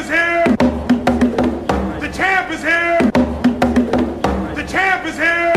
[0.00, 0.44] is here!
[2.00, 2.98] The champ is here!
[4.54, 5.52] The champ is here!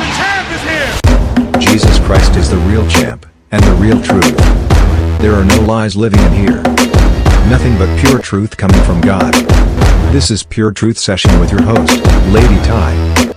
[0.00, 1.60] The champ is here!
[1.60, 4.36] Jesus Christ is the real champ, and the real truth.
[5.20, 6.62] There are no lies living in here.
[7.48, 9.34] Nothing but pure truth coming from God.
[10.12, 13.32] This is Pure Truth Session with your host, Lady Ty.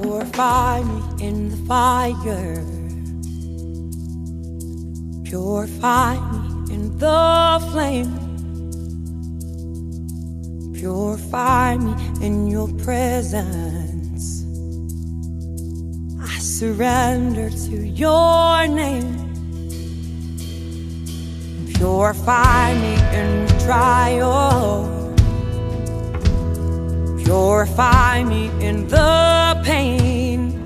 [0.00, 2.73] Purify me in the fire.
[5.34, 8.14] Purify me in the flame.
[10.74, 11.92] Purify me
[12.24, 14.44] in your presence.
[16.22, 19.34] I surrender to your name.
[21.74, 24.86] Purify me in trial.
[27.24, 30.62] Purify me in the pain.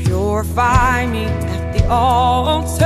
[0.00, 1.26] Purify me
[1.88, 2.84] altar.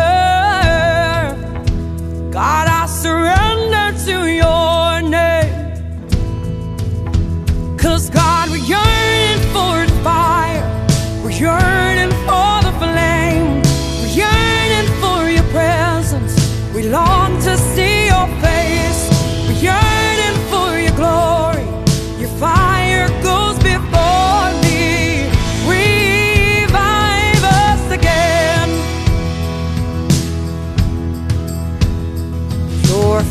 [2.31, 5.55] God, I surrender to your name.
[7.79, 10.65] Cause God, we're yearning for fire.
[11.23, 12.10] We're yearning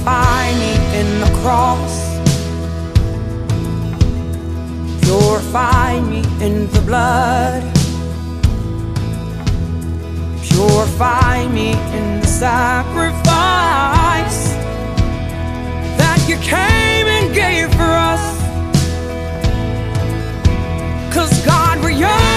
[0.09, 1.95] Me in the cross.
[5.03, 7.61] Purify me in the blood.
[10.41, 13.19] Purify me in the sacrifice
[16.01, 18.25] that you came and gave for us.
[21.13, 22.28] Cause God, we're yearning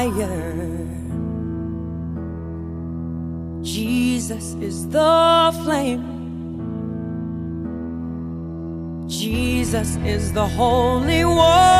[0.00, 0.88] fire.
[3.62, 6.06] Jesus is the flame.
[9.08, 11.79] Jesus is the Holy One,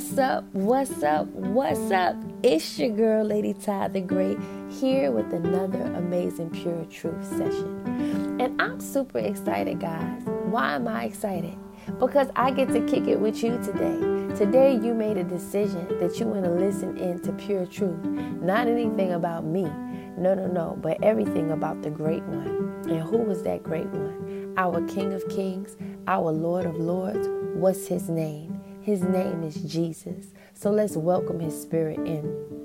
[0.00, 0.44] What's up?
[0.54, 1.26] What's up?
[1.26, 2.16] What's up?
[2.42, 4.38] It's your girl, Lady Ty the Great,
[4.70, 8.40] here with another amazing Pure Truth session.
[8.40, 10.22] And I'm super excited, guys.
[10.24, 11.54] Why am I excited?
[11.98, 14.34] Because I get to kick it with you today.
[14.36, 18.02] Today, you made a decision that you want to listen into Pure Truth.
[18.02, 19.64] Not anything about me.
[20.16, 22.88] No, no, no, but everything about the Great One.
[22.88, 24.54] And who was that Great One?
[24.56, 25.76] Our King of Kings,
[26.08, 27.28] our Lord of Lords.
[27.54, 28.59] What's his name?
[28.90, 30.32] His name is Jesus.
[30.52, 32.59] So let's welcome his spirit in.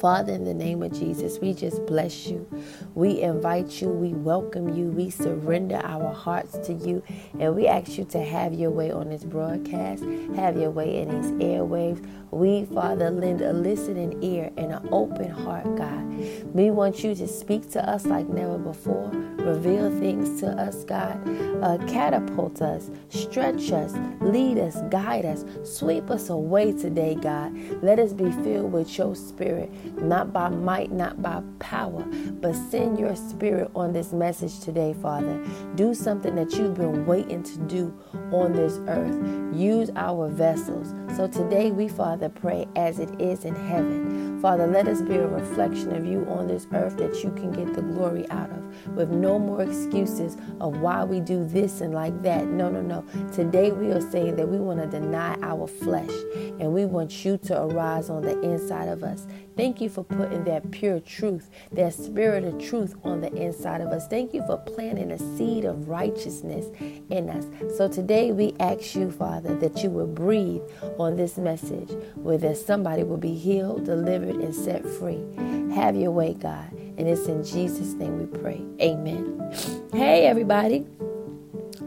[0.00, 2.46] Father, in the name of Jesus, we just bless you.
[2.94, 7.02] We invite you, we welcome you, we surrender our hearts to you,
[7.38, 10.02] and we ask you to have your way on this broadcast,
[10.36, 12.06] have your way in these airwaves.
[12.30, 16.06] We, Father, lend a listening ear and an open heart, God.
[16.54, 21.20] We want you to speak to us like never before, reveal things to us, God,
[21.62, 27.54] uh, catapult us, stretch us, lead us, guide us, sweep us away today, God.
[27.82, 32.02] Let us be filled with your spirit not by might, not by power,
[32.40, 35.42] but send your spirit on this message today, Father.
[35.74, 37.94] Do something that you've been waiting to do
[38.32, 39.54] on this earth.
[39.54, 40.94] Use our vessels.
[41.16, 44.40] So today we, Father, pray as it is in heaven.
[44.40, 47.74] Father, let us be a reflection of you on this earth that you can get
[47.74, 52.22] the glory out of with no more excuses of why we do this and like
[52.22, 52.46] that.
[52.46, 53.04] No, no, no.
[53.32, 56.10] Today we are saying that we want to deny our flesh
[56.58, 59.26] and we want you to arise on the inside of us.
[59.60, 63.88] Thank you for putting that pure truth, that spirit of truth on the inside of
[63.88, 64.08] us.
[64.08, 66.64] Thank you for planting a seed of righteousness
[67.10, 67.44] in us.
[67.76, 70.62] So today we ask you, Father, that you will breathe
[70.96, 75.22] on this message where that somebody will be healed, delivered, and set free.
[75.74, 76.72] Have your way, God.
[76.72, 78.62] And it's in Jesus' name we pray.
[78.80, 79.52] Amen.
[79.92, 80.86] Hey, everybody.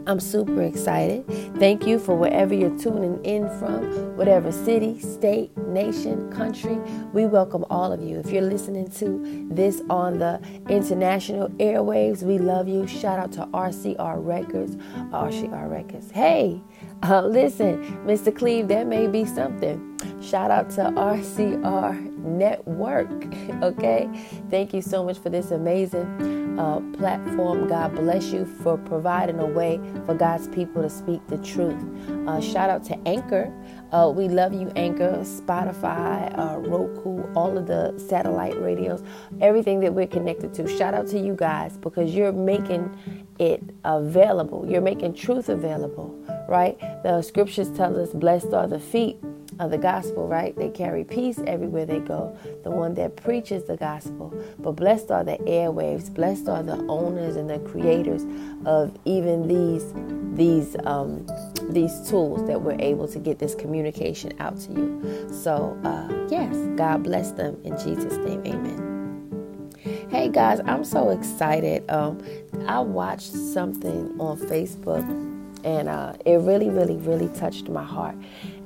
[0.06, 1.26] I'm super excited.
[1.58, 6.76] Thank you for wherever you're tuning in from, whatever city, state, nation, country.
[7.12, 8.18] We welcome all of you.
[8.18, 12.86] If you're listening to this on the international airwaves, we love you.
[12.86, 14.76] Shout out to RCR Records.
[15.10, 16.10] RCR Records.
[16.10, 16.60] Hey,
[17.02, 18.34] uh, listen, Mr.
[18.34, 19.98] Cleve, that may be something.
[20.20, 23.10] Shout out to RCR Network.
[23.62, 24.08] Okay,
[24.50, 27.68] thank you so much for this amazing uh, platform.
[27.68, 31.82] God bless you for providing a way for God's people to speak the truth.
[32.28, 33.52] Uh, shout out to Anchor.
[33.92, 39.02] Uh, we love you, Anchor, Spotify, uh, Roku, all of the satellite radios,
[39.40, 40.68] everything that we're connected to.
[40.68, 42.96] Shout out to you guys because you're making
[43.38, 44.66] it available.
[44.68, 46.14] You're making truth available,
[46.48, 46.78] right?
[47.02, 49.16] The scriptures tell us, blessed are the feet
[49.60, 50.56] of the gospel, right?
[50.56, 52.36] They carry peace everywhere they go.
[52.62, 54.34] The one that preaches the gospel.
[54.58, 56.12] But blessed are the airwaves.
[56.12, 58.24] Blessed are the owners and the creators
[58.66, 59.92] of even these
[60.36, 61.26] these um,
[61.70, 65.28] these tools that we're able to get this communication out to you.
[65.32, 68.94] So uh, yes, God bless them in Jesus' name, Amen.
[70.10, 71.88] Hey guys, I'm so excited.
[71.90, 72.22] Um,
[72.66, 75.04] I watched something on Facebook
[75.64, 78.14] and uh, it really, really, really touched my heart.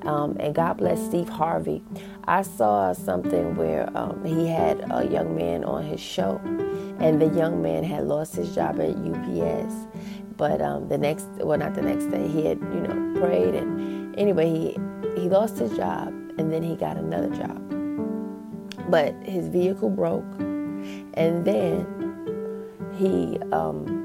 [0.03, 1.83] Um, and God bless Steve Harvey.
[2.25, 6.40] I saw something where um, he had a young man on his show,
[6.99, 9.75] and the young man had lost his job at UPS.
[10.37, 14.17] But um, the next, well, not the next day, he had, you know, prayed, and
[14.17, 14.78] anyway, he
[15.21, 17.59] he lost his job, and then he got another job.
[18.88, 20.25] But his vehicle broke,
[21.14, 21.87] and then
[22.95, 23.98] he um,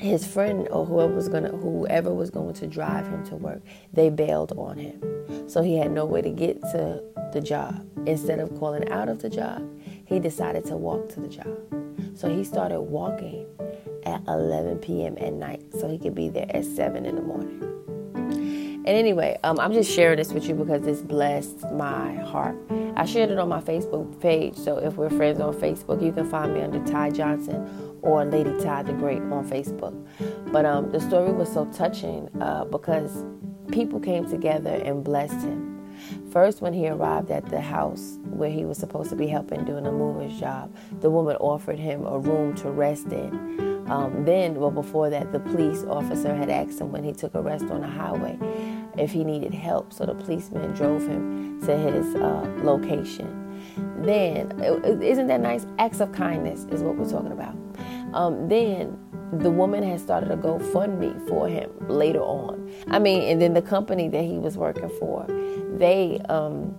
[0.00, 4.08] his friend or whoever was gonna whoever was going to drive him to work, they
[4.08, 5.00] bailed on him.
[5.48, 7.02] So he had no way to get to
[7.32, 7.86] the job.
[8.06, 9.62] Instead of calling out of the job,
[10.06, 11.56] he decided to walk to the job.
[12.14, 13.46] So he started walking
[14.04, 15.16] at 11 p.m.
[15.18, 17.62] at night so he could be there at 7 in the morning.
[18.86, 22.56] And anyway, um, I'm just sharing this with you because this blessed my heart.
[22.96, 26.28] I shared it on my Facebook page, so if we're friends on Facebook, you can
[26.30, 29.94] find me under Ty Johnson or Lady Ty the Great on Facebook.
[30.50, 33.22] But um, the story was so touching uh, because
[33.70, 35.70] people came together and blessed him.
[36.30, 39.86] First, when he arrived at the house where he was supposed to be helping doing
[39.86, 43.79] a mover's job, the woman offered him a room to rest in.
[43.90, 47.42] Um, then, well, before that, the police officer had asked him when he took a
[47.42, 48.38] rest on the highway
[48.96, 49.92] if he needed help.
[49.92, 53.36] So the policeman drove him to his uh, location.
[53.98, 54.58] Then,
[55.02, 55.66] isn't that nice?
[55.78, 57.56] Acts of kindness is what we're talking about.
[58.14, 58.96] Um, then
[59.32, 62.72] the woman had started a GoFundMe for him later on.
[62.88, 65.26] I mean, and then the company that he was working for,
[65.76, 66.78] they um,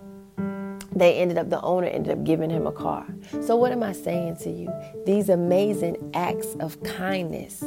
[0.94, 3.06] they ended up the owner ended up giving him a car
[3.40, 4.72] so what am i saying to you
[5.06, 7.64] these amazing acts of kindness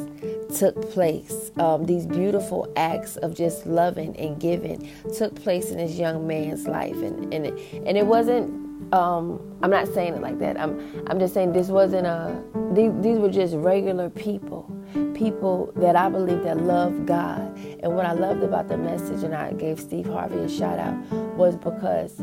[0.56, 5.96] took place um, these beautiful acts of just loving and giving took place in this
[5.96, 10.38] young man's life and and it, and it wasn't um, I'm not saying it like
[10.38, 10.60] that.
[10.60, 10.78] I'm
[11.08, 12.42] I'm just saying this wasn't a
[12.72, 14.70] these, these were just regular people,
[15.14, 17.56] people that I believe that love God.
[17.80, 20.94] And what I loved about the message, and I gave Steve Harvey a shout out,
[21.36, 22.22] was because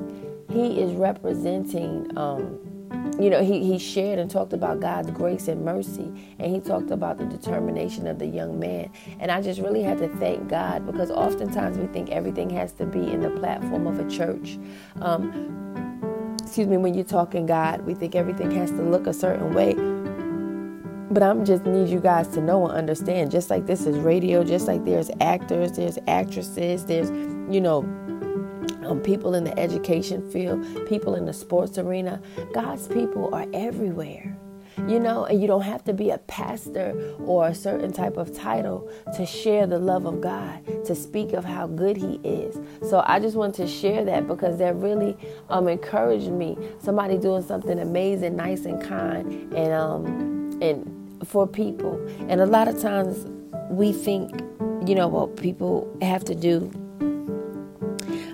[0.52, 2.16] he is representing.
[2.18, 2.60] Um,
[3.20, 6.90] you know, he, he shared and talked about God's grace and mercy, and he talked
[6.90, 8.92] about the determination of the young man.
[9.20, 12.86] And I just really had to thank God because oftentimes we think everything has to
[12.86, 14.58] be in the platform of a church.
[15.02, 19.54] Um, excuse me, when you're talking God, we think everything has to look a certain
[19.54, 19.74] way.
[21.12, 24.44] But I'm just need you guys to know and understand, just like this is radio,
[24.44, 27.12] just like there's actors, there's actresses, there's,
[27.54, 27.82] you know,
[28.86, 32.22] um, people in the education field, people in the sports arena.
[32.54, 34.38] God's people are everywhere.
[34.88, 38.36] You know, and you don't have to be a pastor or a certain type of
[38.36, 42.58] title to share the love of God, to speak of how good He is.
[42.90, 45.16] So I just want to share that because that really
[45.50, 46.58] um, encouraged me.
[46.80, 52.04] Somebody doing something amazing, nice, and kind, and um, and for people.
[52.28, 53.28] And a lot of times
[53.70, 54.42] we think,
[54.88, 56.72] you know, what people have to do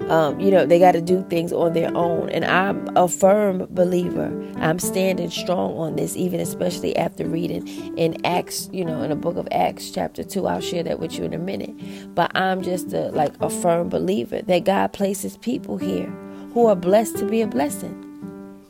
[0.09, 2.29] um, you know, they got to do things on their own.
[2.29, 4.31] And I'm a firm believer.
[4.57, 9.15] I'm standing strong on this, even especially after reading in Acts, you know, in the
[9.15, 10.47] book of Acts, chapter 2.
[10.47, 12.15] I'll share that with you in a minute.
[12.15, 16.07] But I'm just a, like a firm believer that God places people here
[16.53, 18.05] who are blessed to be a blessing.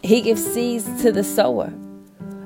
[0.03, 1.73] He gives seeds to the sower.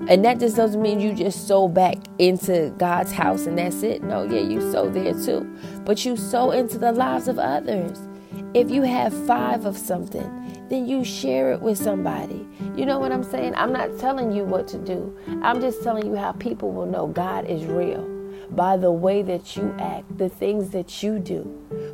[0.09, 4.03] And that just doesn't mean you just sow back into God's house and that's it.
[4.03, 5.50] No, yeah, you sow there too.
[5.85, 7.97] But you sow into the lives of others.
[8.53, 12.48] If you have five of something, then you share it with somebody.
[12.75, 13.55] You know what I'm saying?
[13.55, 15.17] I'm not telling you what to do.
[15.41, 18.07] I'm just telling you how people will know God is real
[18.51, 21.41] by the way that you act, the things that you do.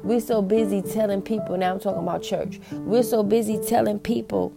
[0.03, 4.49] We're so busy telling people, now I'm talking about church, we're so busy telling people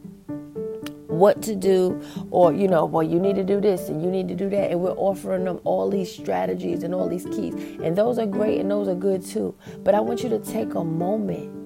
[1.06, 4.26] what to do or you know well you need to do this and you need
[4.26, 7.97] to do that and we're offering them all these strategies and all these keys and
[7.97, 9.54] those are great and those are good too
[9.85, 11.62] but i want you to take a moment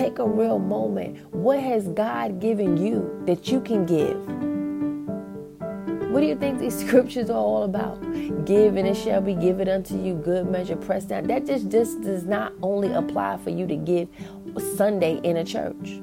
[0.00, 1.18] Take a real moment.
[1.30, 4.16] What has God given you that you can give?
[6.10, 8.00] What do you think these scriptures are all about?
[8.46, 11.24] Give and it shall be given unto you, good measure, pressed down.
[11.24, 14.08] That just, just does not only apply for you to give
[14.74, 16.00] Sunday in a church.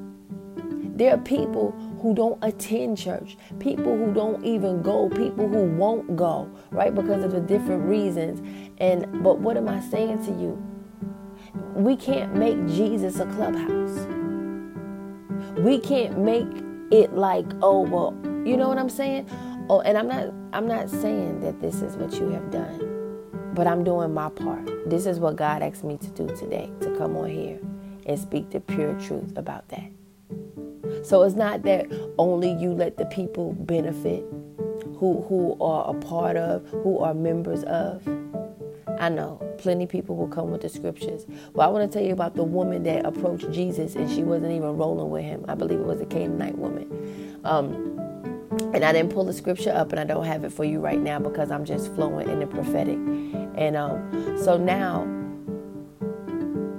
[0.95, 6.15] There are people who don't attend church, people who don't even go, people who won't
[6.15, 6.93] go, right?
[6.93, 8.47] Because of the different reasons.
[8.77, 10.66] And but what am I saying to you?
[11.73, 14.07] We can't make Jesus a clubhouse.
[15.57, 16.47] We can't make
[16.91, 19.29] it like, oh well, you know what I'm saying?
[19.69, 23.67] Oh, and I'm not I'm not saying that this is what you have done, but
[23.67, 24.65] I'm doing my part.
[24.89, 27.59] This is what God asked me to do today, to come on here
[28.05, 29.91] and speak the pure truth about that.
[31.03, 31.87] So it's not that
[32.17, 34.23] only you let the people benefit
[34.97, 38.01] who who are a part of, who are members of.
[38.99, 41.25] I know plenty people will come with the scriptures.
[41.53, 44.51] But I want to tell you about the woman that approached Jesus and she wasn't
[44.51, 45.45] even rolling with him.
[45.47, 47.39] I believe it was a Canaanite woman.
[47.43, 47.99] Um,
[48.73, 50.99] and I didn't pull the scripture up and I don't have it for you right
[50.99, 52.97] now because I'm just flowing in the prophetic.
[53.55, 55.05] And um, so now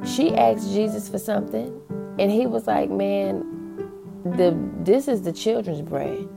[0.05, 1.81] she asked Jesus for something
[2.19, 3.45] and he was like, Man,
[4.25, 6.29] the this is the children's bread.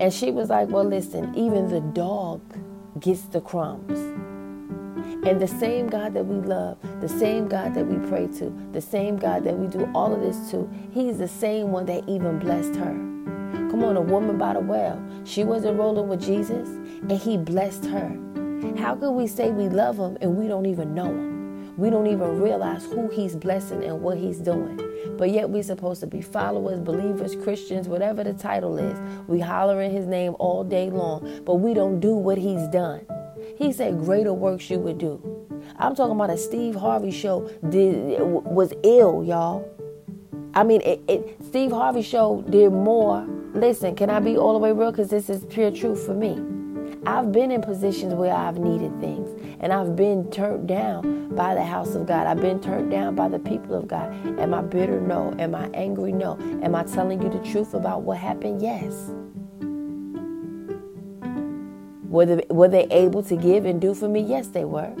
[0.00, 2.40] And she was like, Well, listen, even the dog
[3.00, 3.98] gets the crumbs.
[5.22, 8.80] And the same God that we love, the same God that we pray to, the
[8.80, 12.38] same God that we do all of this to, He's the same one that even
[12.38, 12.94] blessed her.
[13.70, 15.00] Come on, a woman by the well.
[15.24, 18.08] She wasn't rolling with Jesus, and He blessed her.
[18.78, 21.76] How can we say we love Him and we don't even know Him?
[21.76, 24.80] We don't even realize who He's blessing and what He's doing.
[25.18, 28.98] But yet we're supposed to be followers, believers, Christians, whatever the title is.
[29.28, 33.06] We holler in His name all day long, but we don't do what He's done.
[33.56, 35.20] He said greater works you would do.
[35.76, 39.68] I'm talking about a Steve Harvey show did was ill, y'all.
[40.54, 43.26] I mean, it, it, Steve Harvey show did more.
[43.54, 44.90] Listen, can I be all the way real?
[44.90, 46.40] Because this is pure truth for me.
[47.06, 49.30] I've been in positions where I've needed things,
[49.60, 52.26] and I've been turned down by the house of God.
[52.26, 54.12] I've been turned down by the people of God.
[54.38, 55.00] Am I bitter?
[55.00, 55.34] No.
[55.38, 56.12] Am I angry?
[56.12, 56.36] No.
[56.62, 58.60] Am I telling you the truth about what happened?
[58.60, 59.12] Yes.
[62.10, 64.20] Were they, were they able to give and do for me?
[64.20, 64.92] Yes, they were.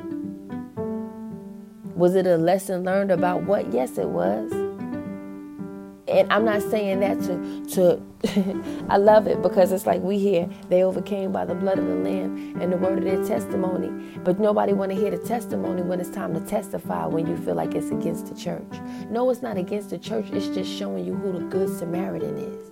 [1.96, 3.72] Was it a lesson learned about what?
[3.74, 4.52] Yes, it was.
[6.08, 8.02] and I'm not saying that to to
[8.90, 11.94] I love it because it's like we hear they overcame by the blood of the
[11.94, 13.88] lamb and the word of their testimony.
[14.18, 17.54] But nobody want to hear the testimony when it's time to testify when you feel
[17.54, 18.80] like it's against the church.
[19.08, 20.26] No, it's not against the church.
[20.32, 22.70] It's just showing you who the good Samaritan is.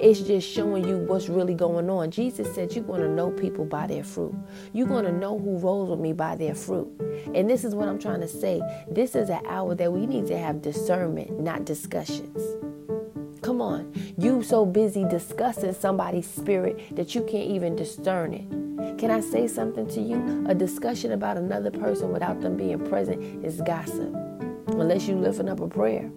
[0.00, 2.10] It's just showing you what's really going on.
[2.10, 4.34] Jesus said you're going to know people by their fruit.
[4.72, 6.88] You're going to know who rolls with me by their fruit.
[7.34, 8.62] And this is what I'm trying to say.
[8.90, 12.40] This is an hour that we need to have discernment, not discussions.
[13.42, 13.92] Come on.
[14.18, 18.98] You so busy discussing somebody's spirit that you can't even discern it.
[18.98, 20.44] Can I say something to you?
[20.48, 24.14] A discussion about another person without them being present is gossip.
[24.68, 26.10] Unless you lifting up a prayer.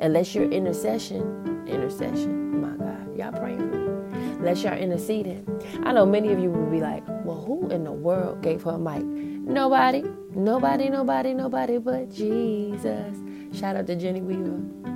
[0.00, 2.60] Unless you're intercession, intercession.
[2.60, 4.18] My God, y'all praying for me.
[4.38, 5.46] Unless y'all interceding.
[5.84, 8.72] I know many of you will be like, well, who in the world gave her
[8.72, 9.04] a mic?
[9.04, 10.04] Nobody.
[10.34, 13.16] Nobody, nobody, nobody but Jesus.
[13.52, 14.95] Shout out to Jenny Weaver.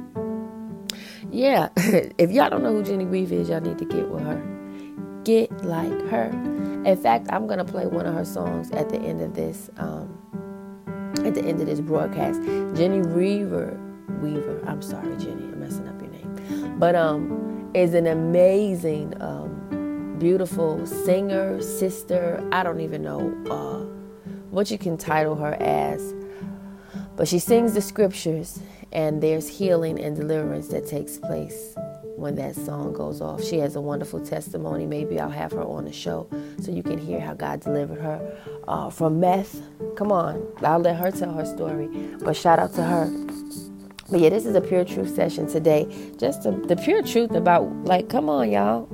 [1.33, 4.43] Yeah, if y'all don't know who Jenny Weaver is, y'all need to get with her.
[5.25, 6.31] Get like her.
[6.85, 9.71] In fact, I'm gonna play one of her songs at the end of this.
[9.77, 10.17] Um,
[11.25, 12.41] at the end of this broadcast,
[12.77, 13.79] Jenny Weaver,
[14.23, 14.65] Weaver.
[14.67, 20.85] I'm sorry, Jenny, I'm messing up your name, but um, is an amazing, um, beautiful
[20.87, 22.47] singer, sister.
[22.53, 23.21] I don't even know
[23.51, 23.85] uh,
[24.51, 26.15] what you can title her as,
[27.17, 28.61] but she sings the scriptures
[28.93, 31.75] and there's healing and deliverance that takes place
[32.17, 33.43] when that song goes off.
[33.43, 34.87] She has a wonderful testimony.
[34.87, 36.29] Maybe I'll have her on the show
[36.61, 38.37] so you can hear how God delivered her
[38.69, 39.61] uh, from meth.
[39.97, 41.87] Come on, I'll let her tell her story.
[42.23, 43.11] But shout out to her.
[44.11, 45.87] But yeah, this is a pure truth session today.
[46.19, 48.89] Just a, the pure truth about, like, come on, y'all.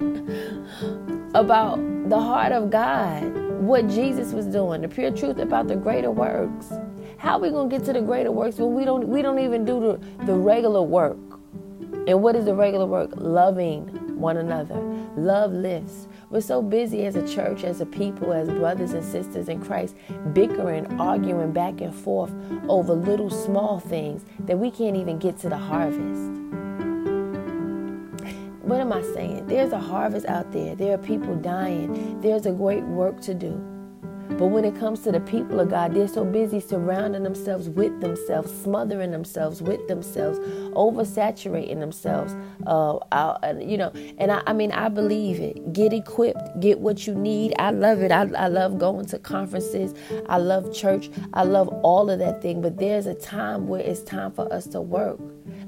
[1.34, 1.76] about
[2.08, 3.22] the heart of God,
[3.60, 6.72] what Jesus was doing, the pure truth about the greater works.
[7.20, 9.66] How are we gonna get to the greater works when we don't we don't even
[9.66, 11.18] do the, the regular work?
[12.06, 13.10] And what is the regular work?
[13.14, 14.76] Loving one another.
[15.16, 16.08] Love lifts.
[16.30, 19.96] We're so busy as a church, as a people, as brothers and sisters in Christ,
[20.32, 22.32] bickering, arguing back and forth
[22.70, 26.22] over little small things that we can't even get to the harvest.
[28.62, 29.46] What am I saying?
[29.46, 30.74] There's a harvest out there.
[30.74, 32.18] There are people dying.
[32.22, 33.79] There's a great work to do.
[34.38, 38.00] But when it comes to the people of God, they're so busy surrounding themselves with
[38.00, 40.38] themselves, smothering themselves with themselves,
[40.70, 42.34] oversaturating themselves.
[42.66, 42.98] Uh,
[43.60, 45.72] you know, and I, I, mean, I believe it.
[45.72, 47.54] Get equipped, get what you need.
[47.58, 48.12] I love it.
[48.12, 49.94] I, I love going to conferences.
[50.28, 51.10] I love church.
[51.34, 52.62] I love all of that thing.
[52.62, 55.18] But there's a time where it's time for us to work.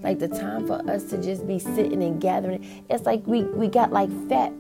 [0.02, 2.84] Like the time for us to just be sitting and gathering.
[2.88, 4.52] It's like we, we got like fat,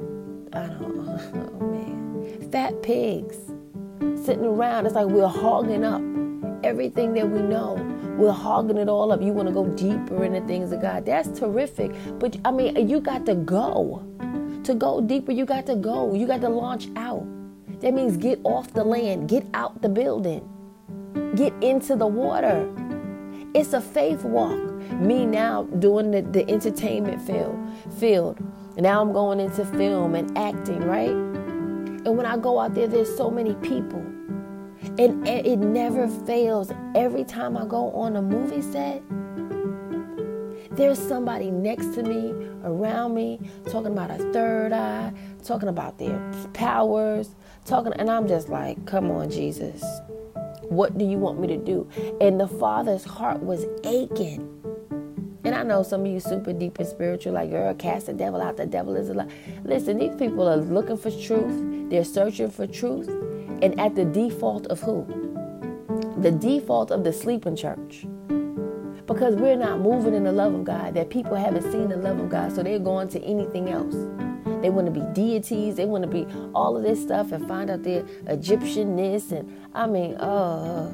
[0.52, 3.51] I don't know, oh man, fat pigs
[4.24, 4.86] sitting around.
[4.86, 6.02] It's like we're hogging up
[6.64, 7.74] everything that we know.
[8.18, 9.22] We're hogging it all up.
[9.22, 11.06] You want to go deeper into things of God.
[11.06, 11.92] That's terrific.
[12.18, 14.06] But I mean, you got to go.
[14.64, 16.14] To go deeper, you got to go.
[16.14, 17.26] You got to launch out.
[17.80, 20.48] That means get off the land, get out the building,
[21.34, 22.72] get into the water.
[23.54, 24.60] It's a faith walk.
[24.92, 27.58] Me now doing the, the entertainment field,
[27.98, 28.38] field.
[28.76, 31.41] Now I'm going into film and acting, right?
[32.04, 34.04] And when I go out there, there's so many people
[34.98, 36.72] and it never fails.
[36.94, 39.02] Every time I go on a movie set,
[40.76, 42.32] there's somebody next to me,
[42.64, 43.38] around me,
[43.70, 45.12] talking about a third eye,
[45.44, 46.18] talking about their
[46.52, 47.34] powers,
[47.64, 49.84] talking, and I'm just like, come on, Jesus.
[50.62, 51.88] What do you want me to do?
[52.20, 54.61] And the Father's heart was aching.
[55.44, 58.40] And I know some of you super deep and spiritual, like, girl, cast the devil
[58.40, 58.56] out.
[58.56, 59.28] The devil is a lie.
[59.64, 61.90] Listen, these people are looking for truth.
[61.90, 63.08] They're searching for truth
[63.62, 65.06] and at the default of who?
[66.18, 68.06] The default of the sleeping church.
[69.06, 72.18] Because we're not moving in the love of God, that people haven't seen the love
[72.18, 73.94] of God, so they're going to anything else.
[74.62, 77.68] They want to be deities, they want to be all of this stuff and find
[77.68, 80.92] out their Egyptianness and I mean, uh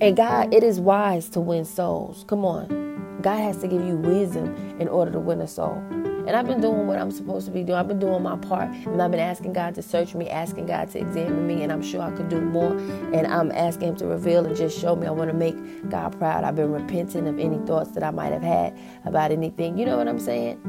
[0.00, 2.24] and God, it is wise to win souls.
[2.28, 3.18] Come on.
[3.22, 5.82] God has to give you wisdom in order to win a soul.
[6.28, 7.78] And I've been doing what I'm supposed to be doing.
[7.78, 8.68] I've been doing my part.
[8.70, 11.62] And I've been asking God to search me, asking God to examine me.
[11.62, 12.76] And I'm sure I could do more.
[13.14, 15.06] And I'm asking Him to reveal and just show me.
[15.06, 15.56] I want to make
[15.88, 16.44] God proud.
[16.44, 19.78] I've been repenting of any thoughts that I might have had about anything.
[19.78, 20.60] You know what I'm saying?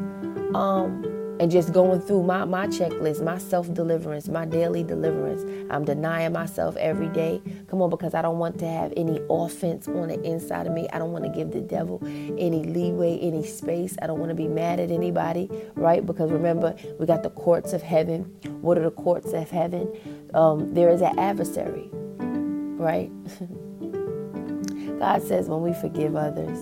[0.55, 1.03] Um,
[1.39, 5.43] and just going through my, my checklist, my self deliverance, my daily deliverance.
[5.71, 7.41] I'm denying myself every day.
[7.67, 10.87] Come on, because I don't want to have any offense on the inside of me.
[10.91, 13.95] I don't want to give the devil any leeway, any space.
[14.01, 16.05] I don't want to be mad at anybody, right?
[16.05, 18.23] Because remember, we got the courts of heaven.
[18.61, 19.89] What are the courts of heaven?
[20.33, 23.09] Um, there is an adversary, right?
[24.99, 26.59] God says when we forgive others,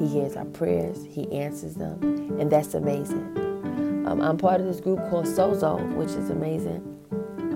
[0.00, 2.02] He hears our prayers, He answers them,
[2.40, 3.46] and that's amazing.
[4.06, 6.80] Um, I'm part of this group called Sozo, which is amazing.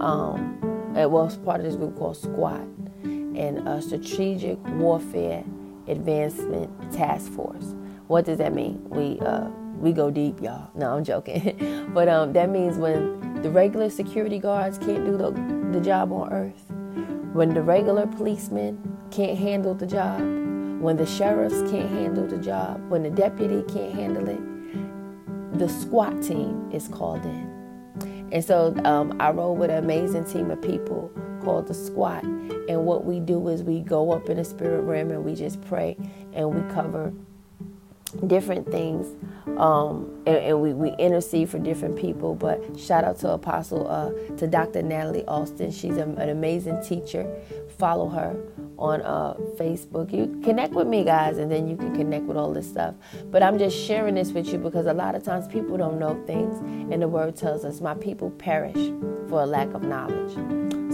[0.00, 2.66] Um, it was part of this group called SWAT,
[3.02, 5.44] and a Strategic Warfare
[5.86, 7.74] Advancement Task Force.
[8.08, 8.84] What does that mean?
[8.88, 10.70] We uh, we go deep, y'all.
[10.74, 11.90] No, I'm joking.
[11.94, 15.30] but um, that means when the regular security guards can't do the,
[15.72, 16.70] the job on Earth,
[17.32, 20.20] when the regular policemen can't handle the job,
[20.82, 24.40] when the sheriffs can't handle the job, when the deputy can't handle it,
[25.60, 28.28] the SWAT team is called in.
[28.32, 32.24] And so um, I roll with an amazing team of people called the SWAT.
[32.24, 35.60] And what we do is we go up in the spirit realm and we just
[35.60, 35.98] pray
[36.32, 37.12] and we cover
[38.26, 39.06] different things
[39.58, 44.10] um, and, and, we, we intercede for different people but shout out to apostle uh,
[44.36, 45.70] to dr natalie austin.
[45.70, 47.30] She's a, an amazing teacher.
[47.78, 48.36] Follow her
[48.78, 50.12] on uh, facebook.
[50.12, 52.94] You connect with me guys and then you can connect with all this stuff.
[53.30, 56.22] But i'm just sharing this with you because a lot of times people don't know
[56.26, 56.58] things
[56.92, 58.90] and the word tells us my people perish
[59.28, 60.34] for a lack of knowledge.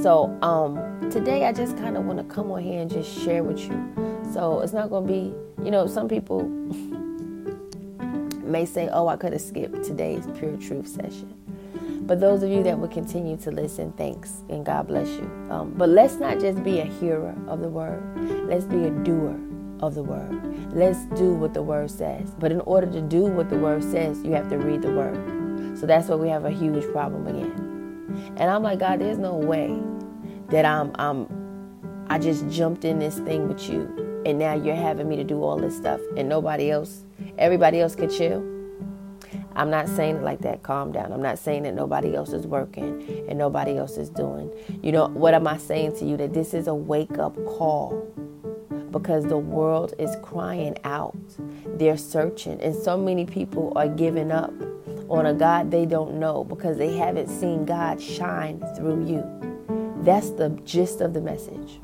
[0.02, 3.42] So um, today i just kind of want to come on here and just share
[3.42, 3.92] with you.
[4.32, 6.42] So it's not going to be you know some people
[8.46, 11.34] may say, oh, I could have skipped today's Pure Truth session.
[12.06, 15.28] But those of you that will continue to listen, thanks and God bless you.
[15.50, 18.02] Um, but let's not just be a hearer of the word,
[18.48, 19.36] let's be a doer
[19.80, 20.72] of the word.
[20.72, 22.34] Let's do what the word says.
[22.38, 25.78] But in order to do what the word says, you have to read the word.
[25.78, 28.34] So that's where we have a huge problem again.
[28.36, 29.78] And I'm like, God, there's no way
[30.48, 31.26] that I'm I'm
[32.08, 35.42] I just jumped in this thing with you and now you're having me to do
[35.42, 37.04] all this stuff and nobody else
[37.38, 38.44] everybody else could chill.
[39.54, 40.62] I'm not saying it like that.
[40.62, 41.12] Calm down.
[41.12, 44.52] I'm not saying that nobody else is working and nobody else is doing.
[44.82, 46.18] You know, what am I saying to you?
[46.18, 47.92] That this is a wake up call
[48.90, 51.16] because the world is crying out.
[51.66, 54.52] They're searching, and so many people are giving up
[55.08, 59.24] on a God they don't know because they haven't seen God shine through you.
[60.02, 61.80] That's the gist of the message.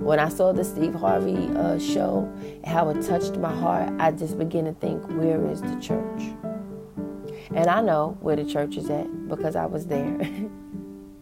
[0.00, 2.26] When I saw the Steve Harvey uh, show,
[2.64, 6.22] how it touched my heart, I just began to think, where is the church?
[7.54, 10.18] And I know where the church is at because I was there.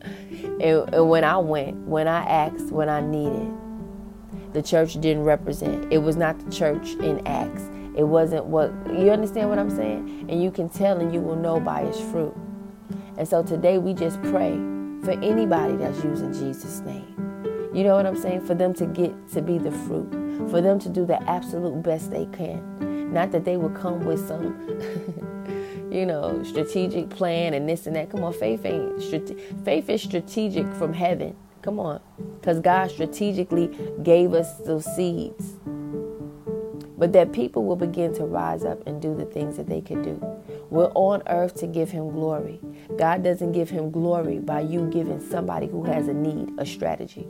[0.00, 3.52] and, and when I went, when I asked, when I needed,
[4.52, 5.92] the church didn't represent.
[5.92, 7.68] It was not the church in Acts.
[7.96, 10.26] It wasn't what you understand what I'm saying?
[10.28, 12.36] And you can tell and you will know by its fruit.
[13.16, 14.52] And so today we just pray
[15.02, 17.18] for anybody that's using Jesus' name.
[17.78, 18.44] You know what I'm saying?
[18.44, 20.10] For them to get to be the fruit,
[20.50, 23.12] for them to do the absolute best they can.
[23.12, 24.58] Not that they will come with some,
[25.92, 28.10] you know, strategic plan and this and that.
[28.10, 29.00] Come on, faith ain't
[29.64, 31.36] faith is strategic from heaven.
[31.62, 32.00] Come on,
[32.40, 33.70] because God strategically
[34.02, 35.52] gave us those seeds.
[36.96, 40.02] But that people will begin to rise up and do the things that they could
[40.02, 40.20] do.
[40.68, 42.58] We're on earth to give Him glory.
[42.96, 47.28] God doesn't give Him glory by you giving somebody who has a need a strategy.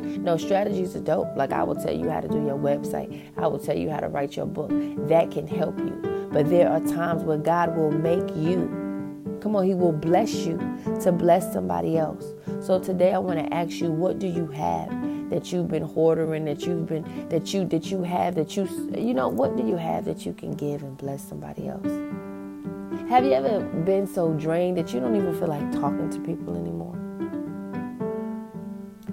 [0.00, 1.36] No, strategies are dope.
[1.36, 3.22] Like I will tell you how to do your website.
[3.36, 4.70] I will tell you how to write your book.
[5.08, 6.28] That can help you.
[6.32, 9.38] But there are times where God will make you.
[9.40, 10.58] Come on, He will bless you
[11.02, 12.34] to bless somebody else.
[12.60, 14.90] So today I want to ask you, what do you have
[15.30, 19.14] that you've been hoarding, that you've been that you that you have that you you
[19.14, 21.90] know what do you have that you can give and bless somebody else?
[23.08, 26.56] Have you ever been so drained that you don't even feel like talking to people
[26.56, 27.07] anymore?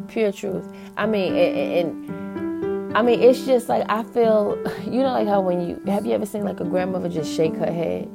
[0.07, 0.71] Pure truth.
[0.97, 4.61] I mean, and, and I mean, it's just like I feel.
[4.85, 7.55] You know, like how when you have you ever seen like a grandmother just shake
[7.55, 8.07] her head?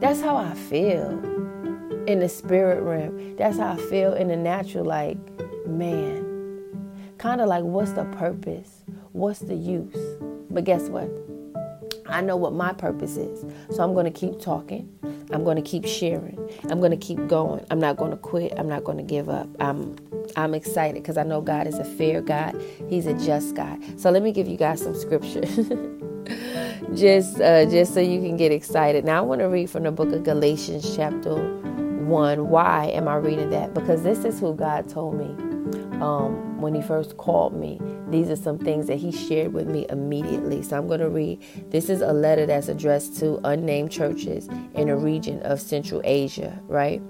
[0.00, 1.10] That's how I feel
[2.06, 3.36] in the spirit realm.
[3.36, 4.84] That's how I feel in the natural.
[4.84, 5.18] Like,
[5.66, 6.24] man,
[7.18, 8.84] kind of like, what's the purpose?
[9.12, 9.96] What's the use?
[10.50, 11.10] But guess what?
[12.06, 13.44] I know what my purpose is.
[13.74, 14.88] So I'm going to keep talking.
[15.32, 16.38] I'm going to keep sharing.
[16.68, 17.64] I'm going to keep going.
[17.70, 18.52] I'm not going to quit.
[18.58, 19.48] I'm not going to give up.
[19.60, 19.96] I'm
[20.36, 22.60] I'm excited because I know God is a fair God.
[22.88, 23.78] He's a just God.
[24.00, 25.42] So let me give you guys some scripture.
[26.94, 29.04] just uh, just so you can get excited.
[29.04, 32.48] Now I want to read from the book of Galatians chapter 1.
[32.48, 33.74] Why am I reading that?
[33.74, 35.26] Because this is who God told me
[36.02, 37.80] um, when he first called me.
[38.08, 40.62] These are some things that he shared with me immediately.
[40.62, 41.40] So I'm going to read.
[41.70, 46.60] This is a letter that's addressed to unnamed churches in a region of Central Asia,
[46.68, 47.00] right?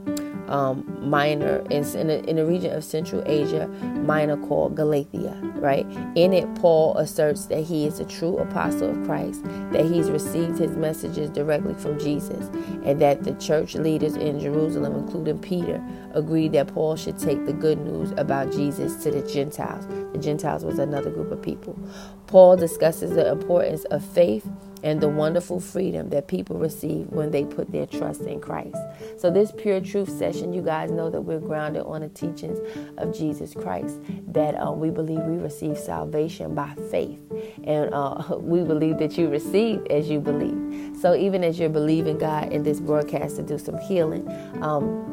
[0.49, 3.69] Um, minor in, in, the, in the region of Central Asia,
[4.05, 5.87] minor called Galatia, right?
[6.15, 10.59] In it, Paul asserts that he is a true apostle of Christ, that he's received
[10.59, 12.49] his messages directly from Jesus,
[12.85, 17.53] and that the church leaders in Jerusalem, including Peter, agreed that Paul should take the
[17.53, 21.79] good news about Jesus to the Gentiles, The Gentiles was another group of people.
[22.27, 24.47] Paul discusses the importance of faith
[24.83, 28.77] and the wonderful freedom that people receive when they put their trust in Christ.
[29.17, 32.59] So, this pure truth session, you guys know that we're grounded on the teachings
[32.99, 37.19] of Jesus Christ, that uh, we believe we receive salvation by faith.
[37.65, 40.97] And uh, we believe that you receive as you believe.
[41.01, 44.29] So, even as you're believing God in this broadcast to do some healing,
[44.63, 45.09] um,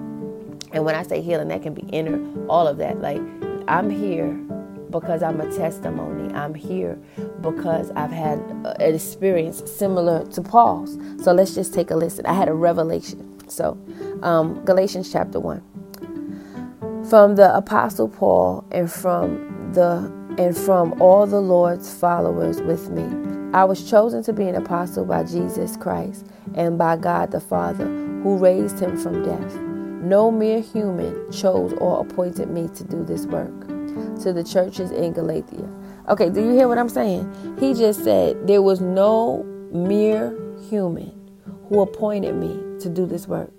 [0.72, 3.02] and when I say healing, that can be inner, all of that.
[3.02, 3.22] Like,
[3.68, 4.40] I'm here
[4.90, 6.34] because I'm a testimony.
[6.34, 7.00] I'm here
[7.42, 8.40] because I've had
[8.80, 10.98] an experience similar to Paul's.
[11.24, 12.26] So let's just take a listen.
[12.26, 13.26] I had a revelation.
[13.50, 13.78] So,
[14.22, 17.06] um, Galatians chapter 1.
[17.10, 23.04] From the Apostle Paul and from the and from all the Lord's followers with me.
[23.54, 27.86] I was chosen to be an apostle by Jesus Christ and by God the Father,
[27.86, 29.56] who raised him from death.
[30.02, 33.79] No mere human chose or appointed me to do this work
[34.24, 35.68] to the churches in Galatia.
[36.08, 37.58] Okay, do you hear what I'm saying?
[37.60, 40.38] He just said there was no mere
[40.70, 41.14] human
[41.68, 43.52] who appointed me to do this work.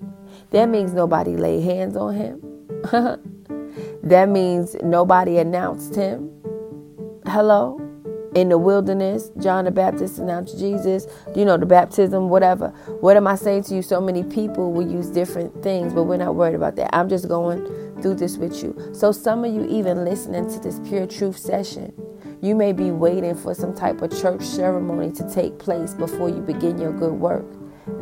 [0.51, 2.41] That means nobody laid hands on him.
[4.03, 6.31] that means nobody announced him.
[7.27, 7.81] Hello?
[8.35, 12.69] in the wilderness, John the Baptist announced Jesus, you know, the baptism, whatever.
[13.01, 13.83] What am I saying to you?
[13.83, 16.95] So many people will use different things, but we're not worried about that.
[16.95, 17.65] I'm just going
[18.03, 18.77] through this with you.
[18.93, 21.93] So, some of you, even listening to this pure truth session,
[22.41, 26.41] you may be waiting for some type of church ceremony to take place before you
[26.41, 27.47] begin your good work.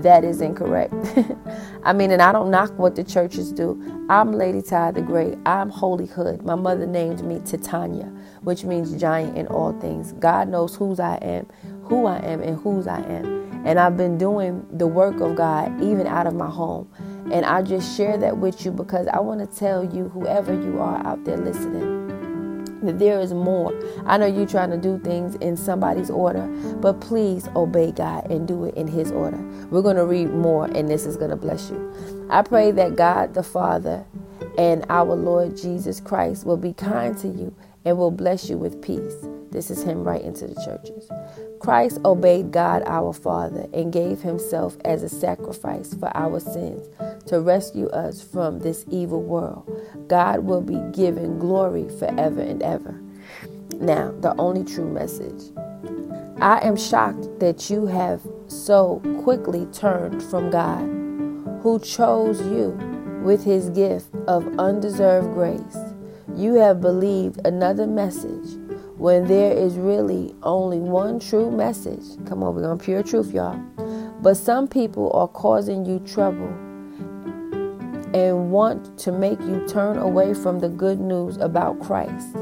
[0.02, 0.94] That is incorrect.
[1.82, 3.80] I mean, and I don't knock what the churches do.
[4.10, 5.38] I'm Lady Ty the Great.
[5.46, 6.42] I'm Holy Hood.
[6.42, 10.12] My mother named me Titania which means giant in all things.
[10.12, 11.46] God knows whose I am,
[11.84, 13.47] who I am, and whose I am.
[13.64, 16.88] And I've been doing the work of God even out of my home.
[17.32, 20.80] And I just share that with you because I want to tell you, whoever you
[20.80, 22.08] are out there listening,
[22.82, 23.72] that there is more.
[24.06, 26.46] I know you're trying to do things in somebody's order,
[26.80, 29.38] but please obey God and do it in His order.
[29.70, 32.26] We're going to read more, and this is going to bless you.
[32.30, 34.06] I pray that God the Father
[34.56, 37.54] and our Lord Jesus Christ will be kind to you
[37.88, 39.14] and will bless you with peace.
[39.50, 41.08] This is him writing to the churches.
[41.58, 46.86] Christ obeyed God our Father and gave himself as a sacrifice for our sins
[47.28, 49.66] to rescue us from this evil world.
[50.06, 53.00] God will be given glory forever and ever.
[53.80, 55.50] Now, the only true message.
[56.42, 60.82] I am shocked that you have so quickly turned from God,
[61.62, 62.68] who chose you
[63.24, 65.87] with his gift of undeserved grace
[66.36, 68.56] you have believed another message
[68.96, 72.04] when there is really only one true message.
[72.26, 73.58] Come on, we're going pure truth, y'all.
[74.20, 76.48] But some people are causing you trouble
[78.14, 82.36] and want to make you turn away from the good news about Christ.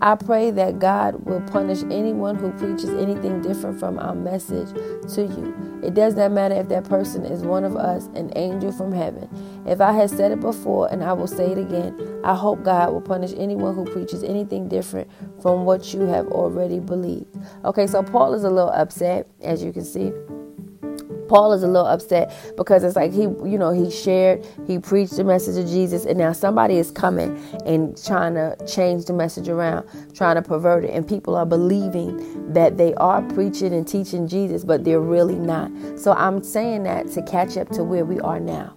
[0.00, 4.68] I pray that God will punish anyone who preaches anything different from our message
[5.14, 5.65] to you.
[5.82, 9.28] It does not matter if that person is one of us, an angel from heaven.
[9.66, 12.92] If I had said it before and I will say it again, I hope God
[12.92, 15.10] will punish anyone who preaches anything different
[15.40, 17.36] from what you have already believed.
[17.64, 20.12] Okay, so Paul is a little upset, as you can see.
[21.28, 25.16] Paul is a little upset because it's like he, you know, he shared, he preached
[25.16, 29.48] the message of Jesus, and now somebody is coming and trying to change the message
[29.48, 34.28] around, trying to pervert it, and people are believing that they are preaching and teaching
[34.28, 35.70] Jesus, but they're really not.
[35.98, 38.74] So I'm saying that to catch up to where we are now.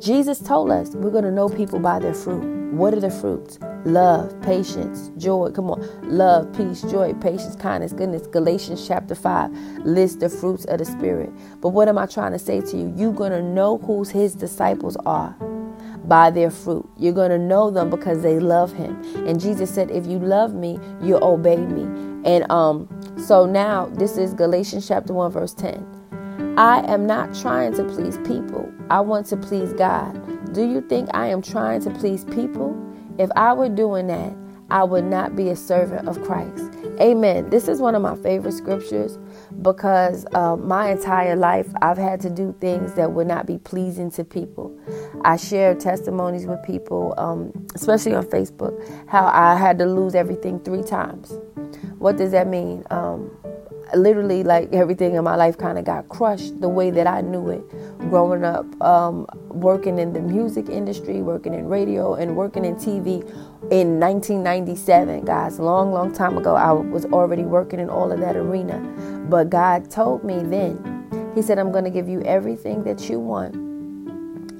[0.00, 2.42] Jesus told us we're going to know people by their fruit.
[2.72, 3.58] What are the fruits?
[3.84, 5.50] Love, patience, joy.
[5.50, 5.80] Come on.
[6.08, 8.26] Love, peace, joy, patience, kindness, goodness.
[8.28, 9.50] Galatians chapter 5
[9.84, 11.30] lists the fruits of the Spirit.
[11.60, 12.94] But what am I trying to say to you?
[12.96, 15.36] You're going to know who his disciples are
[16.04, 16.88] by their fruit.
[16.96, 19.00] You're going to know them because they love him.
[19.26, 21.82] And Jesus said, if you love me, you'll obey me.
[22.24, 26.54] And um, so now this is Galatians chapter 1, verse 10.
[26.56, 28.70] I am not trying to please people.
[28.90, 30.52] I want to please God.
[30.52, 32.76] Do you think I am trying to please people?
[33.22, 34.34] If I were doing that,
[34.68, 36.74] I would not be a servant of Christ.
[37.00, 37.50] Amen.
[37.50, 39.16] This is one of my favorite scriptures
[39.60, 44.10] because uh, my entire life I've had to do things that would not be pleasing
[44.12, 44.76] to people.
[45.24, 48.74] I share testimonies with people, um, especially on Facebook,
[49.08, 51.32] how I had to lose everything three times.
[51.98, 52.82] What does that mean?
[52.90, 53.30] Um,
[53.94, 57.48] literally like everything in my life kind of got crushed the way that I knew
[57.50, 57.68] it.
[57.98, 63.22] Growing up um, working in the music industry working in radio and working in TV
[63.70, 68.36] in 1997 guys long long time ago I was already working in all of that
[68.36, 68.78] arena.
[69.28, 73.18] But God told me then he said I'm going to give you everything that you
[73.18, 73.54] want.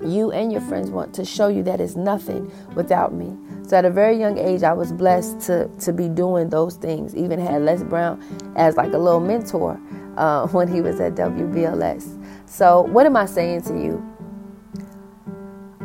[0.05, 3.37] You and your friends want to show you that is nothing without me
[3.73, 7.17] So at a very young age, I was blessed to to be doing those things.
[7.17, 8.23] Even had Les Brown
[8.55, 9.81] as like a little mentor
[10.19, 12.05] uh, when he was at WBLS.
[12.45, 14.05] So what am I saying to you?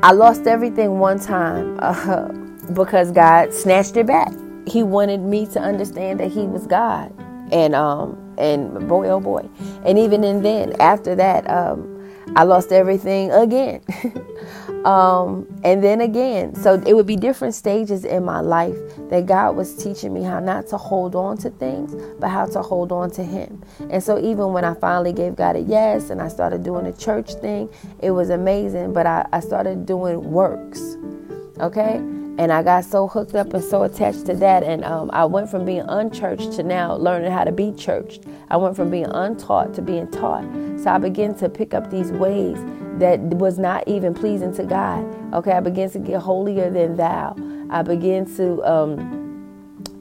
[0.04, 2.28] I lost everything one time uh,
[2.73, 4.34] because God snatched it back.
[4.67, 7.13] He wanted me to understand that He was God,
[7.54, 9.47] and um, and boy, oh boy,
[9.86, 13.80] and even in then, after that, um, I lost everything again.
[14.86, 16.56] um, and then again.
[16.56, 18.77] So it would be different stages in my life
[19.10, 22.62] that God was teaching me how not to hold on to things, but how to
[22.62, 23.63] hold on to Him.
[23.89, 26.93] And so even when I finally gave God a yes and I started doing the
[26.93, 28.93] church thing, it was amazing.
[28.93, 30.97] But I, I started doing works.
[31.60, 32.01] Okay?
[32.38, 34.63] and I got so hooked up and so attached to that.
[34.63, 38.25] And um, I went from being unchurched to now learning how to be churched.
[38.49, 40.43] I went from being untaught to being taught.
[40.80, 42.58] So I began to pick up these ways
[43.00, 45.06] that was not even pleasing to God.
[45.34, 47.36] Okay, I began to get holier than thou.
[47.70, 49.44] I began to, um,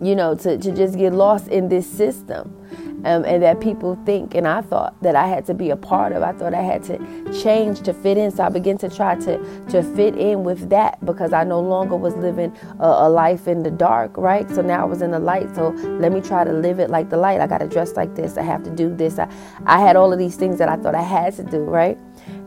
[0.01, 2.57] you know, to, to just get lost in this system
[3.05, 6.13] um, and that people think and I thought that I had to be a part
[6.13, 6.23] of.
[6.23, 6.99] I thought I had to
[7.43, 8.31] change to fit in.
[8.31, 11.97] So I began to try to to fit in with that because I no longer
[11.97, 14.49] was living a, a life in the dark, right?
[14.51, 15.55] So now I was in the light.
[15.55, 17.41] So let me try to live it like the light.
[17.41, 18.37] I got to dress like this.
[18.37, 19.19] I have to do this.
[19.19, 19.29] I,
[19.67, 21.99] I had all of these things that I thought I had to do, right?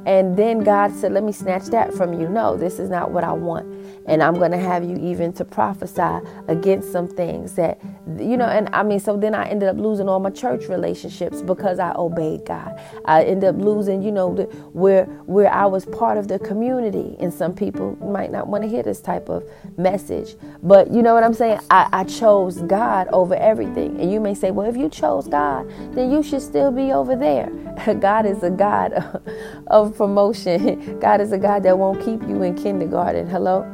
[0.06, 2.30] And then God said, Let me snatch that from you.
[2.30, 3.68] No, this is not what I want.
[4.10, 7.80] And I'm going to have you even to prophesy against some things that,
[8.17, 11.43] you know, and I mean, so then I ended up losing all my church relationships
[11.43, 12.82] because I obeyed God.
[13.06, 14.43] I ended up losing, you know, the,
[14.74, 17.15] where, where I was part of the community.
[17.19, 19.43] And some people might not want to hear this type of
[19.78, 20.36] message.
[20.63, 21.60] But you know what I'm saying?
[21.69, 24.00] I, I chose God over everything.
[24.02, 27.15] And you may say, well, if you chose God, then you should still be over
[27.15, 27.50] there.
[28.00, 28.93] God is a God
[29.67, 31.00] of promotion.
[31.00, 33.28] God is a God that won't keep you in kindergarten.
[33.28, 33.67] Hello?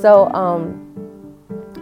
[0.00, 0.86] So, um,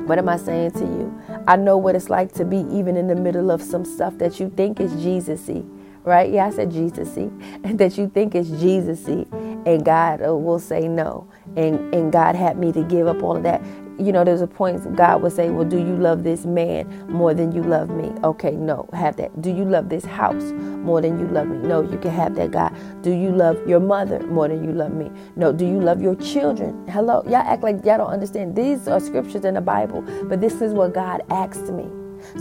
[0.07, 1.23] what am I saying to you?
[1.47, 4.41] I know what it's like to be even in the middle of some stuff that
[4.41, 5.63] you think is Jesus-y,
[6.05, 6.31] right?
[6.33, 7.31] Yeah, I said Jesus-y,
[7.75, 9.27] that you think is Jesus-y,
[9.67, 13.37] and God uh, will say no, and and God had me to give up all
[13.37, 13.63] of that
[13.99, 17.35] you know, there's a point God would say, Well, do you love this man more
[17.35, 18.13] than you love me?
[18.25, 19.43] Okay, no, have that.
[19.43, 21.59] Do you love this house more than you love me?
[21.59, 22.75] No, you can have that, God.
[23.03, 25.11] Do you love your mother more than you love me?
[25.37, 26.87] No, do you love your children?
[26.89, 27.23] Hello?
[27.25, 28.57] Y'all act like y'all don't understand.
[28.57, 31.89] These are scriptures in the Bible, but this is what God asked me.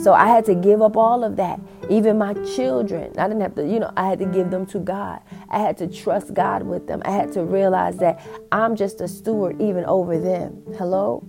[0.02, 1.60] So I had to give up all of that.
[1.90, 4.80] Even my children, I didn't have to, you know, I had to give them to
[4.80, 5.22] God.
[5.50, 7.02] I had to trust God with them.
[7.06, 10.64] I had to realize that I'm just a steward even over them.
[10.78, 11.28] Hello?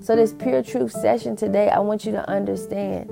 [0.00, 3.10] So, this pure truth session today, I want you to understand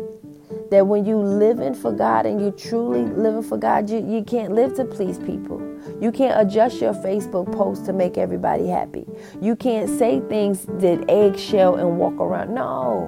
[0.71, 4.53] that when you living for God and you truly living for God, you, you can't
[4.53, 5.61] live to please people.
[6.01, 9.07] You can't adjust your Facebook post to make everybody happy.
[9.41, 12.55] You can't say things that eggshell and walk around.
[12.55, 13.07] No.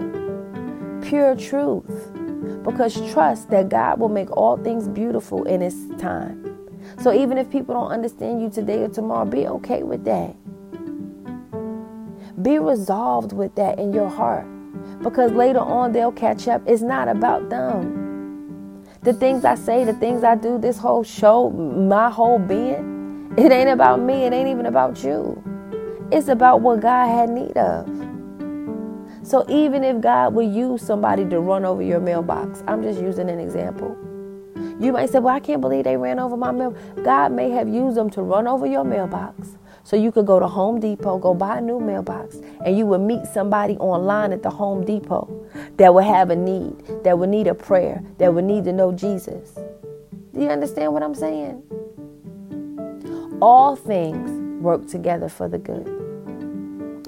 [1.06, 2.12] Pure truth.
[2.64, 6.46] Because trust that God will make all things beautiful in His time.
[7.00, 10.34] So even if people don't understand you today or tomorrow, be okay with that.
[12.42, 14.46] Be resolved with that in your heart
[15.02, 16.62] because later on they'll catch up.
[16.66, 18.84] It's not about them.
[19.02, 23.50] The things I say, the things I do, this whole show, my whole being, it
[23.50, 24.24] ain't about me.
[24.24, 25.42] It ain't even about you.
[26.12, 27.86] It's about what God had need of.
[29.22, 33.30] So even if God will use somebody to run over your mailbox, I'm just using
[33.30, 33.96] an example.
[34.80, 36.74] You might say, Well, I can't believe they ran over my mail.
[37.04, 39.56] God may have used them to run over your mailbox
[39.90, 43.00] so you could go to Home Depot, go buy a new mailbox, and you would
[43.00, 45.44] meet somebody online at the Home Depot
[45.78, 48.92] that would have a need, that would need a prayer, that would need to know
[48.92, 49.50] Jesus.
[50.32, 51.60] Do you understand what I'm saying?
[53.42, 55.88] All things work together for the good.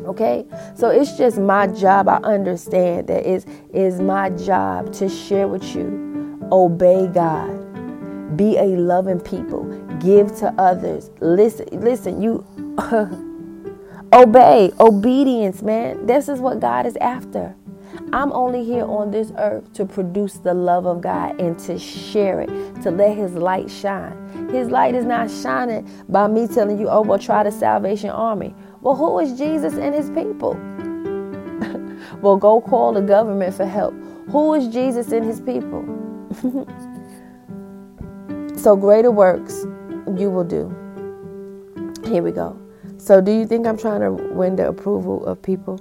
[0.00, 0.44] Okay?
[0.74, 2.08] So it's just my job.
[2.08, 6.36] I understand that it's, it's my job to share with you.
[6.50, 8.36] Obey God.
[8.36, 9.62] Be a loving people.
[10.00, 11.10] Give to others.
[11.20, 12.44] Listen, listen, you
[14.12, 16.06] Obey, obedience, man.
[16.06, 17.54] This is what God is after.
[18.12, 22.40] I'm only here on this earth to produce the love of God and to share
[22.40, 22.48] it,
[22.82, 24.48] to let His light shine.
[24.50, 28.54] His light is not shining by me telling you, oh, well, try the Salvation Army.
[28.80, 30.54] Well, who is Jesus and His people?
[32.22, 33.94] well, go call the government for help.
[34.30, 35.84] Who is Jesus and His people?
[38.56, 39.64] so, greater works
[40.16, 40.74] you will do.
[42.06, 42.61] Here we go.
[43.02, 45.80] So, do you think I'm trying to win the approval of people?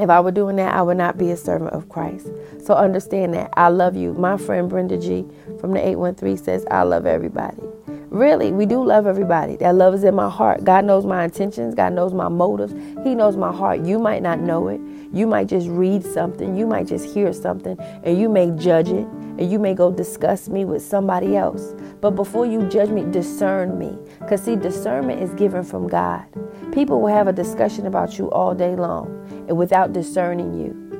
[0.00, 1.44] If I were doing that, I would not be a mm-hmm.
[1.44, 2.28] servant of Christ.
[2.64, 3.50] So understand that.
[3.56, 4.14] I love you.
[4.14, 5.26] My friend Brenda G
[5.60, 7.62] from the 813 says, I love everybody.
[8.10, 9.56] Really, we do love everybody.
[9.56, 10.64] That love is in my heart.
[10.64, 11.76] God knows my intentions.
[11.76, 12.72] God knows my motives.
[13.04, 13.84] He knows my heart.
[13.84, 14.80] You might not know it.
[15.12, 16.56] You might just read something.
[16.56, 20.48] You might just hear something and you may judge it and you may go discuss
[20.48, 21.72] me with somebody else.
[22.00, 23.96] But before you judge me, discern me.
[24.18, 26.26] Because, see, discernment is given from God.
[26.72, 29.06] People will have a discussion about you all day long
[29.48, 30.90] and without discerning you.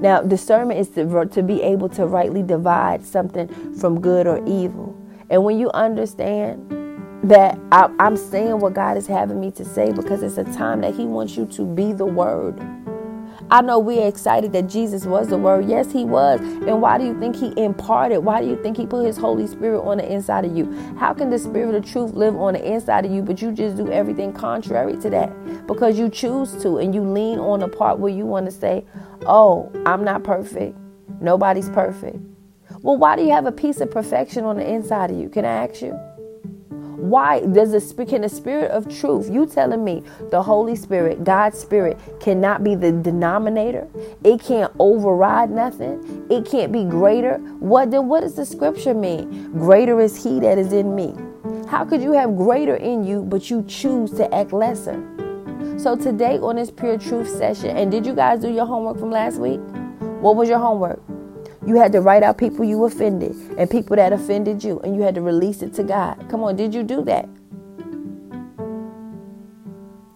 [0.00, 4.96] Now, discernment is to, to be able to rightly divide something from good or evil.
[5.28, 6.70] And when you understand
[7.22, 10.80] that I, I'm saying what God is having me to say because it's a time
[10.80, 12.58] that He wants you to be the Word.
[13.52, 15.68] I know we're excited that Jesus was the Word.
[15.68, 16.40] Yes, He was.
[16.40, 18.18] And why do you think He imparted?
[18.20, 20.70] Why do you think He put His Holy Spirit on the inside of you?
[20.98, 23.76] How can the Spirit of truth live on the inside of you, but you just
[23.76, 25.66] do everything contrary to that?
[25.66, 28.84] Because you choose to and you lean on the part where you want to say,
[29.26, 30.76] Oh, I'm not perfect.
[31.20, 32.18] Nobody's perfect.
[32.82, 35.28] Well, why do you have a piece of perfection on the inside of you?
[35.28, 35.98] Can I ask you?
[37.00, 39.30] Why does the can the spirit of truth?
[39.30, 43.88] You telling me the Holy Spirit, God's Spirit, cannot be the denominator?
[44.22, 46.26] It can't override nothing.
[46.30, 47.38] It can't be greater.
[47.58, 48.08] What then?
[48.08, 49.50] What does the scripture mean?
[49.52, 51.14] Greater is He that is in me.
[51.68, 55.02] How could you have greater in you, but you choose to act lesser?
[55.78, 59.10] So today on this pure truth session, and did you guys do your homework from
[59.10, 59.60] last week?
[60.20, 61.00] What was your homework?
[61.66, 65.02] You had to write out people you offended and people that offended you, and you
[65.02, 66.26] had to release it to God.
[66.30, 67.28] Come on, did you do that?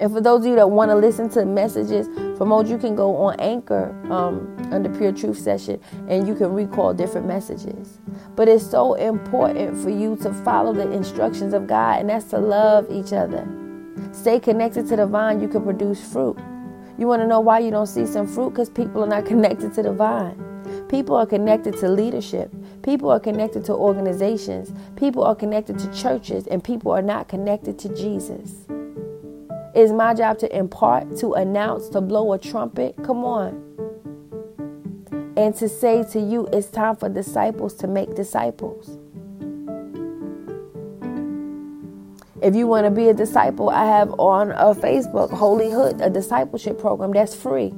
[0.00, 2.96] And for those of you that want to listen to messages from old, you can
[2.96, 8.00] go on Anchor um, under Pure Truth Session and you can recall different messages.
[8.34, 12.38] But it's so important for you to follow the instructions of God, and that's to
[12.38, 13.46] love each other.
[14.12, 16.36] Stay connected to the vine, you can produce fruit.
[16.98, 18.50] You want to know why you don't see some fruit?
[18.50, 20.53] Because people are not connected to the vine.
[20.88, 22.52] People are connected to leadership.
[22.82, 24.72] People are connected to organizations.
[24.96, 28.66] People are connected to churches, and people are not connected to Jesus.
[29.74, 32.94] It's my job to impart, to announce, to blow a trumpet.
[33.02, 33.62] Come on.
[35.36, 38.98] And to say to you, it's time for disciples to make disciples.
[42.40, 46.10] If you want to be a disciple, I have on a Facebook, Holy Hood, a
[46.10, 47.74] discipleship program that's free.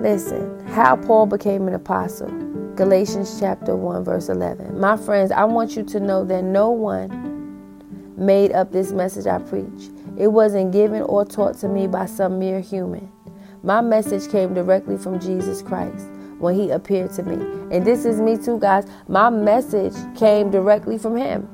[0.00, 2.28] Listen, how Paul became an apostle.
[2.76, 4.78] Galatians chapter 1, verse 11.
[4.78, 9.38] My friends, I want you to know that no one made up this message I
[9.40, 9.90] preach.
[10.16, 13.10] It wasn't given or taught to me by some mere human.
[13.64, 16.06] My message came directly from Jesus Christ
[16.38, 17.34] when he appeared to me.
[17.74, 18.86] And this is me too, guys.
[19.08, 21.48] My message came directly from him.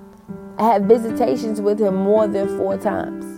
[0.59, 3.34] I had visitations with him more than four times.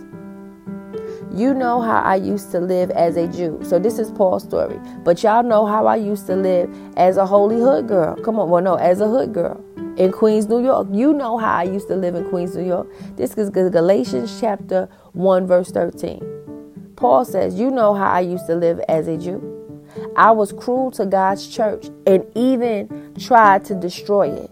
[1.37, 3.59] You know how I used to live as a Jew.
[3.61, 4.79] So this is Paul's story.
[5.03, 8.15] But y'all know how I used to live as a holy hood girl.
[8.23, 9.63] Come on, well, no, as a hood girl
[9.97, 10.87] in Queens, New York.
[10.91, 12.87] You know how I used to live in Queens, New York.
[13.17, 16.93] This is Galatians chapter 1, verse 13.
[16.95, 19.83] Paul says, You know how I used to live as a Jew.
[20.15, 24.49] I was cruel to God's church and even tried to destroy it.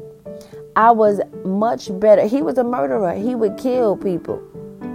[0.75, 2.27] I was much better.
[2.27, 4.39] He was a murderer, he would kill people.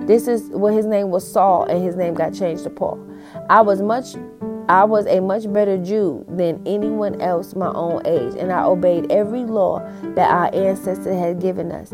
[0.07, 2.99] This is what his name was Saul, and his name got changed to Paul.
[3.49, 4.17] I was much
[4.71, 9.11] I was a much better Jew than anyone else my own age, and I obeyed
[9.11, 9.81] every law
[10.15, 11.93] that our ancestors had given us.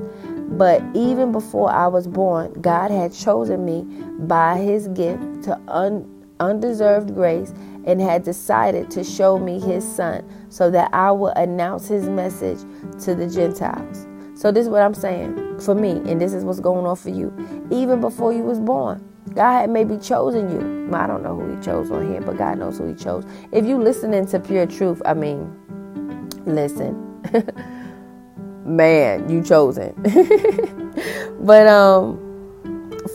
[0.50, 3.84] But even before I was born, God had chosen me
[4.18, 6.06] by his gift to un-
[6.38, 7.54] undeserved grace
[7.86, 12.58] and had decided to show me his son so that I would announce his message
[13.04, 14.06] to the Gentiles.
[14.36, 17.08] So this is what I'm saying for me, and this is what's going on for
[17.08, 17.32] you.
[17.70, 19.02] Even before you was born,
[19.34, 20.94] God had maybe chosen you.
[20.94, 23.24] I don't know who He chose on here, but God knows who He chose.
[23.50, 25.50] If you listening to pure truth, I mean,
[26.44, 27.22] listen,
[28.64, 29.94] man, you chosen.
[31.40, 32.25] but um,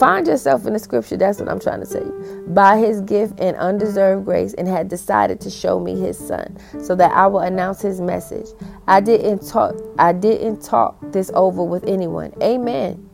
[0.02, 1.16] find yourself in the scripture.
[1.16, 2.45] That's what I'm trying to tell you.
[2.47, 6.95] By his gift and undeserved grace, and had decided to show me his son, so
[6.95, 8.47] that I will announce his message.
[8.88, 9.76] I didn't talk.
[9.99, 12.34] I didn't talk this over with anyone.
[12.41, 13.08] Amen.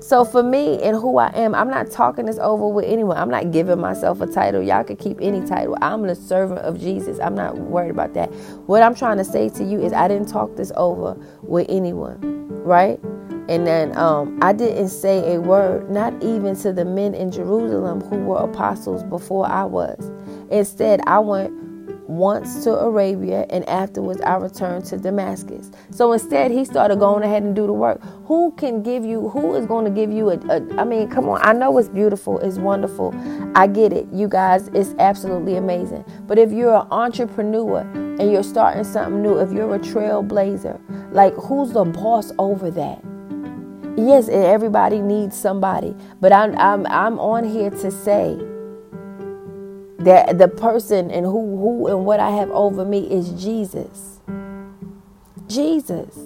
[0.00, 3.16] So for me and who I am, I'm not talking this over with anyone.
[3.16, 4.62] I'm not giving myself a title.
[4.62, 5.76] Y'all could keep any title.
[5.82, 7.18] I'm the servant of Jesus.
[7.18, 8.32] I'm not worried about that.
[8.66, 12.18] What I'm trying to say to you is I didn't talk this over with anyone,
[12.62, 13.00] right?
[13.48, 18.00] And then um, I didn't say a word, not even to the men in Jerusalem
[18.00, 20.10] who were apostles before I was.
[20.50, 21.52] Instead, I went
[22.08, 25.70] once to Arabia, and afterwards I returned to Damascus.
[25.90, 28.02] So instead, he started going ahead and do the work.
[28.26, 29.28] Who can give you?
[29.30, 30.80] Who is going to give you a, a?
[30.80, 31.40] I mean, come on.
[31.42, 33.14] I know it's beautiful, it's wonderful.
[33.54, 34.68] I get it, you guys.
[34.68, 36.04] It's absolutely amazing.
[36.26, 40.80] But if you're an entrepreneur and you're starting something new, if you're a trailblazer,
[41.12, 43.02] like who's the boss over that?
[43.96, 48.38] Yes, everybody needs somebody, but I'm I'm I'm on here to say
[49.98, 54.20] that the person and who who and what I have over me is Jesus.
[55.46, 56.18] Jesus.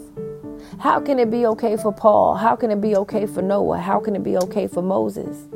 [0.79, 2.37] How can it be okay for Paul?
[2.37, 3.81] How can it be okay for Noah?
[3.81, 5.49] How can it be okay for Moses?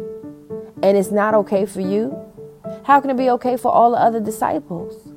[0.82, 2.16] And it's not okay for you?
[2.84, 5.12] How can it be okay for all the other disciples?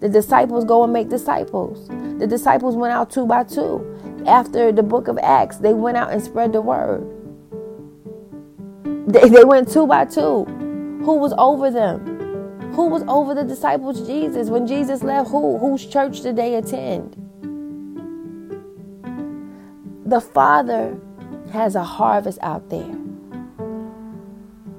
[0.00, 1.88] The disciples go and make disciples.
[2.18, 3.95] The disciples went out two by two.
[4.26, 7.06] After the book of Acts, they went out and spread the word.
[9.06, 10.44] They, they went two by two.
[11.04, 12.72] Who was over them?
[12.74, 14.06] Who was over the disciples?
[14.06, 14.48] Jesus.
[14.48, 15.58] When Jesus left, who?
[15.58, 17.16] Whose church did they attend?
[20.04, 20.98] The Father
[21.52, 22.96] has a harvest out there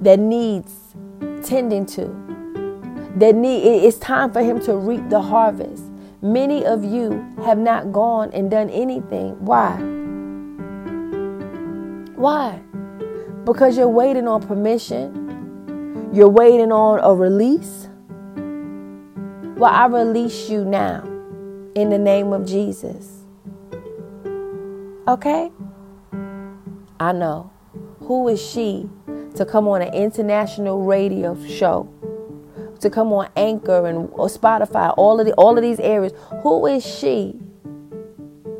[0.02, 0.74] that needs
[1.42, 2.06] tending to.
[3.16, 5.87] That need it's time for him to reap the harvest.
[6.20, 9.36] Many of you have not gone and done anything.
[9.44, 9.76] Why?
[12.16, 12.60] Why?
[13.44, 16.10] Because you're waiting on permission.
[16.12, 17.88] You're waiting on a release.
[19.56, 21.04] Well, I release you now
[21.76, 23.24] in the name of Jesus.
[25.06, 25.52] Okay?
[26.98, 27.52] I know.
[28.00, 28.88] Who is she
[29.36, 31.88] to come on an international radio show?
[32.80, 36.12] To come on Anchor and or Spotify, all of the all of these areas.
[36.42, 37.38] Who is she?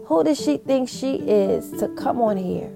[0.06, 2.70] Who does she think she is to come on here?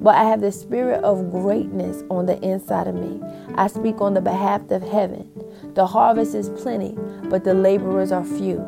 [0.00, 3.20] But I have the spirit of greatness on the inside of me.
[3.56, 5.30] I speak on the behalf of heaven.
[5.74, 8.64] The harvest is plenty, but the laborers are few.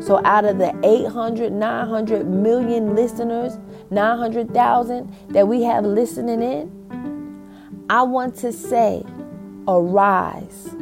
[0.00, 3.58] So, out of the 800, 900 million listeners,
[3.90, 9.04] 900,000 that we have listening in, I want to say,
[9.68, 10.73] arise.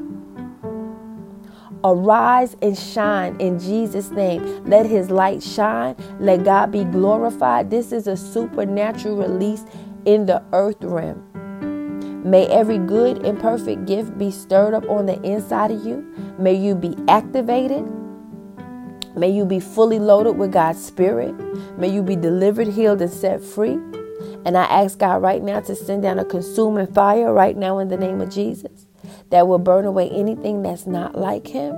[1.84, 4.64] Arise and shine in Jesus' name.
[4.64, 5.96] Let his light shine.
[6.20, 7.70] Let God be glorified.
[7.70, 9.64] This is a supernatural release
[10.04, 11.28] in the earth realm.
[12.24, 16.06] May every good and perfect gift be stirred up on the inside of you.
[16.38, 17.84] May you be activated.
[19.16, 21.34] May you be fully loaded with God's Spirit.
[21.76, 23.78] May you be delivered, healed, and set free.
[24.44, 27.88] And I ask God right now to send down a consuming fire right now in
[27.88, 28.86] the name of Jesus
[29.30, 31.76] that will burn away anything that's not like Him.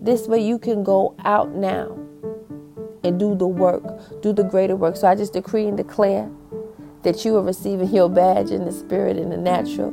[0.00, 1.98] This way you can go out now
[3.02, 3.82] and do the work,
[4.22, 4.96] do the greater work.
[4.96, 6.30] So I just decree and declare
[7.02, 9.92] that you are receiving your badge in the spirit and the natural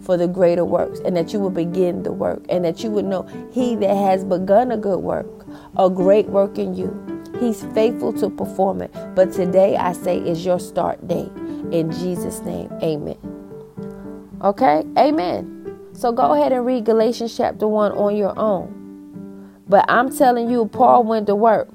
[0.00, 3.06] for the greater works, and that you will begin the work, and that you would
[3.06, 3.22] know
[3.52, 5.46] He that has begun a good work,
[5.78, 6.92] a great work in you,
[7.40, 8.94] He's faithful to perform it.
[9.14, 11.30] But today I say is your start day.
[11.72, 13.43] In Jesus' name, amen.
[14.44, 14.84] Okay?
[14.98, 15.78] Amen.
[15.94, 18.82] So go ahead and read Galatians chapter 1 on your own.
[19.66, 21.68] But I'm telling you, Paul went to work.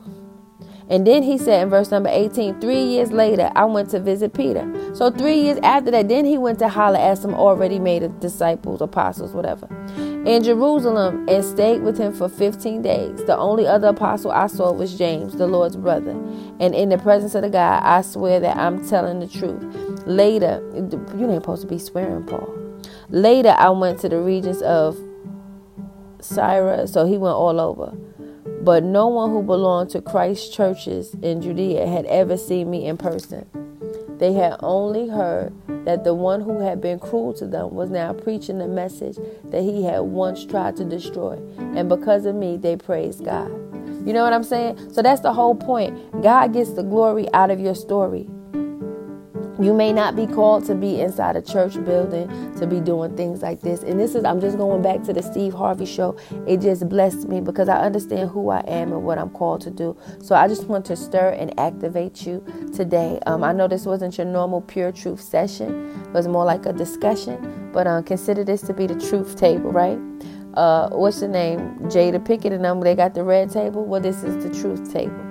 [0.90, 4.34] And then he said in verse number 18, three years later, I went to visit
[4.34, 4.68] Peter.
[4.96, 8.82] So three years after that, then he went to holler at some already made disciples,
[8.82, 9.68] apostles, whatever,
[10.26, 13.24] in Jerusalem and stayed with him for 15 days.
[13.26, 16.12] The only other apostle I saw was James, the Lord's brother.
[16.60, 19.64] And in the presence of the God, I swear that I'm telling the truth.
[20.08, 22.59] Later, you ain't supposed to be swearing, Paul.
[23.10, 24.98] Later, I went to the regions of
[26.22, 27.96] Syria, so he went all over.
[28.62, 32.98] But no one who belonged to Christ's churches in Judea had ever seen me in
[32.98, 33.48] person.
[34.20, 35.54] They had only heard
[35.86, 39.62] that the one who had been cruel to them was now preaching the message that
[39.62, 41.40] he had once tried to destroy.
[41.58, 43.50] And because of me, they praised God.
[44.06, 44.94] You know what I'm saying?
[44.94, 46.22] So that's the whole point.
[46.22, 48.30] God gets the glory out of your story.
[49.60, 53.42] You may not be called to be inside a church building to be doing things
[53.42, 53.84] like this.
[53.84, 56.16] And this is, I'm just going back to the Steve Harvey show.
[56.48, 59.70] It just blessed me because I understand who I am and what I'm called to
[59.70, 59.98] do.
[60.22, 62.42] So I just want to stir and activate you
[62.74, 63.20] today.
[63.26, 66.72] Um, I know this wasn't your normal pure truth session, it was more like a
[66.72, 67.70] discussion.
[67.74, 70.00] But um, consider this to be the truth table, right?
[70.54, 71.60] Uh, what's the name?
[71.84, 73.86] Jada Pinkett and them, they got the red table.
[73.86, 75.29] Well, this is the truth table.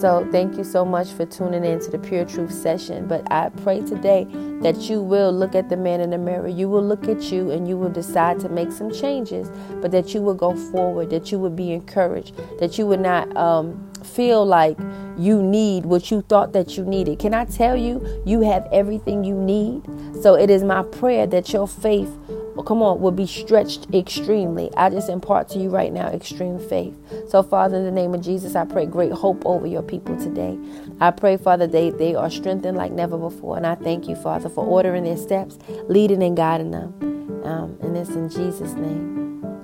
[0.00, 3.08] So, thank you so much for tuning in to the Pure Truth session.
[3.08, 4.28] But I pray today
[4.62, 6.46] that you will look at the man in the mirror.
[6.46, 9.50] You will look at you and you will decide to make some changes,
[9.82, 13.36] but that you will go forward, that you will be encouraged, that you would not
[13.36, 14.78] um, feel like
[15.18, 17.18] you need what you thought that you needed.
[17.18, 19.82] Can I tell you, you have everything you need?
[20.22, 22.16] So, it is my prayer that your faith
[22.62, 24.70] come on, will be stretched extremely.
[24.76, 26.96] I just impart to you right now extreme faith.
[27.28, 30.58] So, Father, in the name of Jesus, I pray great hope over your people today.
[31.00, 33.56] I pray, Father, they, they are strengthened like never before.
[33.56, 36.94] And I thank you, Father, for ordering their steps, leading and guiding them.
[37.44, 39.18] Um, and it's in Jesus' name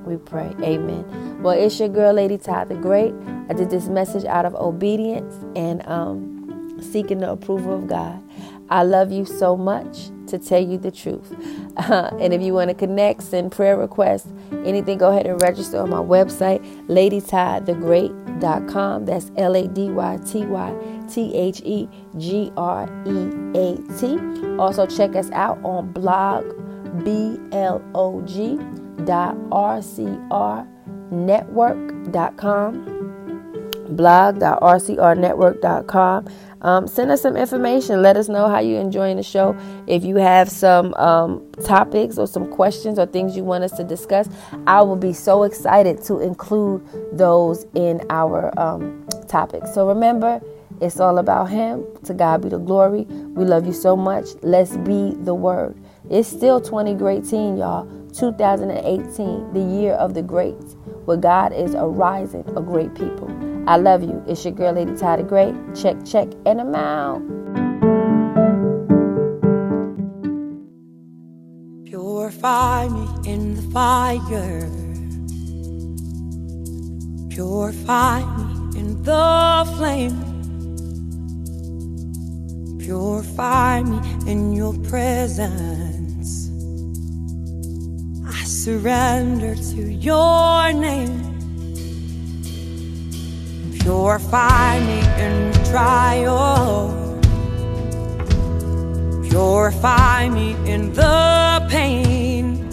[0.04, 0.54] we pray.
[0.62, 1.42] Amen.
[1.42, 3.14] Well, it's your girl, Lady Ty the Great.
[3.48, 8.22] I did this message out of obedience and um, seeking the approval of God.
[8.70, 11.34] I love you so much to tell you the truth.
[11.76, 14.32] Uh, and if you want to connect, send prayer requests,
[14.64, 19.04] anything, go ahead and register on my website, ladytythegreat.com.
[19.04, 20.74] That's L A D Y T Y
[21.08, 24.16] T H E G R E A T.
[24.58, 26.44] Also, check us out on blog,
[27.04, 28.58] B L O G
[29.04, 30.66] dot R C R
[31.10, 32.94] network.com
[33.88, 36.28] blog.rcrnetwork.com
[36.64, 38.00] um, send us some information.
[38.00, 39.56] Let us know how you're enjoying the show.
[39.86, 43.84] If you have some um, topics or some questions or things you want us to
[43.84, 44.28] discuss,
[44.66, 49.74] I will be so excited to include those in our um, topics.
[49.74, 50.40] So remember,
[50.80, 51.84] it's all about Him.
[52.04, 53.02] To God be the glory.
[53.02, 54.28] We love you so much.
[54.42, 55.76] Let's be the Word.
[56.10, 57.86] It's still 2018, y'all.
[58.14, 63.53] 2018, the year of the greats, where God is arising a great people.
[63.66, 64.22] I love you.
[64.28, 65.54] It's your girl, Lady Ty the Great.
[65.74, 67.22] Check, check, and I'm out.
[71.86, 74.68] Purify me in the fire.
[77.30, 80.20] Purify me in the flame.
[82.78, 83.98] Purify me
[84.30, 86.50] in your presence.
[88.26, 91.33] I surrender to your name.
[93.84, 96.88] Purify me in the trial.
[99.28, 102.66] Purify me in the pain.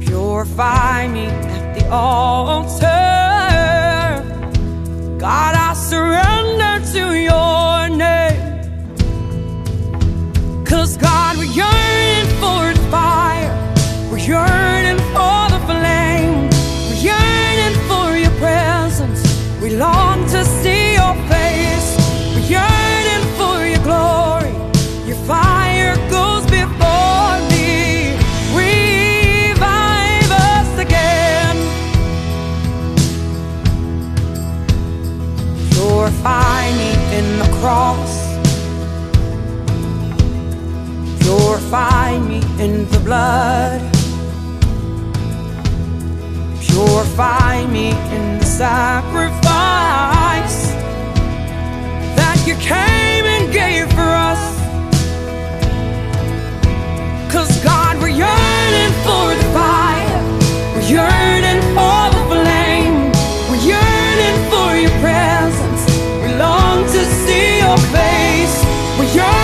[0.00, 2.78] Purify me at the altar.
[5.18, 8.64] God, I surrender to your name.
[10.64, 11.71] Cause God, we're yearning
[37.62, 38.12] cross.
[41.20, 43.80] Purify me in the blood.
[46.60, 50.58] Purify me in the sacrifice
[52.18, 54.42] that you came and gave for us.
[57.32, 60.20] Cause God, we're yearning for the fire.
[60.74, 61.21] We're yearning
[69.14, 69.41] We're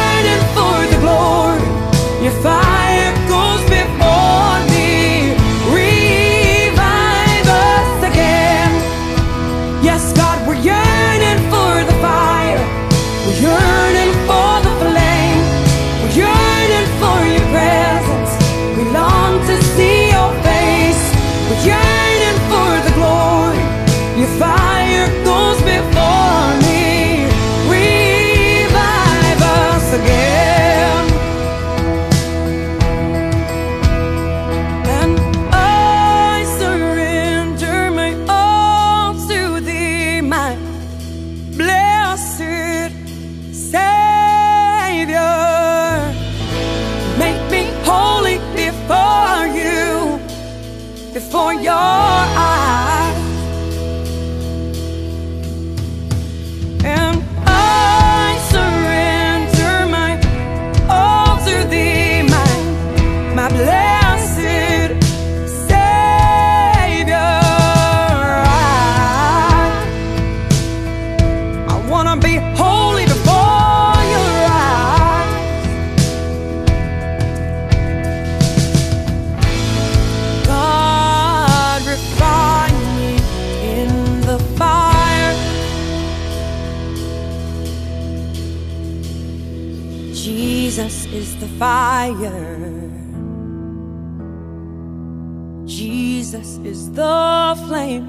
[96.98, 98.06] the flame.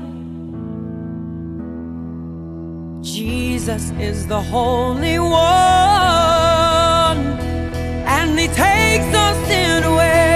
[3.03, 5.31] Jesus is the Holy One,
[8.17, 10.28] and He takes our sin away.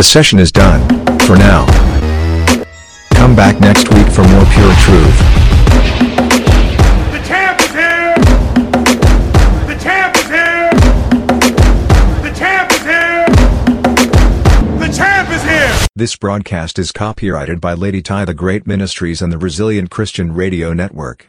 [0.00, 0.80] The session is done,
[1.26, 1.66] for now.
[3.16, 5.18] Come back next week for more pure truth.
[7.12, 8.14] The champ is here!
[9.66, 10.70] The champ is here!
[12.22, 13.26] The champ is here!
[14.78, 15.86] The champ is here!
[15.94, 20.72] This broadcast is copyrighted by Lady Ty the Great Ministries and the Resilient Christian Radio
[20.72, 21.18] Network.